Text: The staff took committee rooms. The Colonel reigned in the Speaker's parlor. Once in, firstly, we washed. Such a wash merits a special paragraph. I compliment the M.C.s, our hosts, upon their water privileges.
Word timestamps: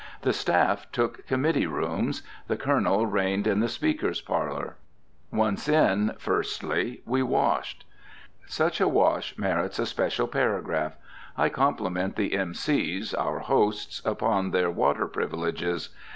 The 0.23 0.33
staff 0.33 0.91
took 0.91 1.27
committee 1.27 1.67
rooms. 1.67 2.23
The 2.47 2.57
Colonel 2.57 3.05
reigned 3.05 3.45
in 3.45 3.59
the 3.59 3.69
Speaker's 3.69 4.19
parlor. 4.19 4.77
Once 5.31 5.69
in, 5.69 6.15
firstly, 6.17 7.03
we 7.05 7.21
washed. 7.21 7.85
Such 8.47 8.81
a 8.81 8.87
wash 8.87 9.37
merits 9.37 9.77
a 9.77 9.85
special 9.85 10.27
paragraph. 10.27 10.93
I 11.37 11.49
compliment 11.49 12.15
the 12.15 12.33
M.C.s, 12.33 13.13
our 13.13 13.41
hosts, 13.41 14.01
upon 14.03 14.49
their 14.49 14.71
water 14.71 15.05
privileges. 15.07 15.89